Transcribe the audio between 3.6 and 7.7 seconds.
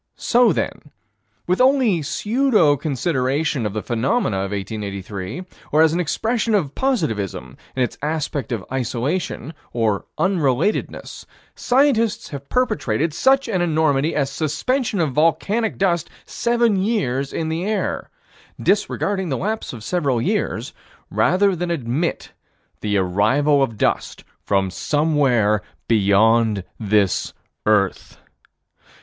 of the phenomena of 1883, or as an expression of positivism